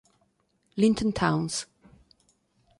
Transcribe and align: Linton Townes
Linton 0.77 1.13
Townes 1.13 1.67